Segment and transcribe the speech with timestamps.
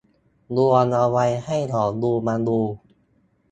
[0.55, 2.59] ดวงเอาไว้ให้หมอดูมาดู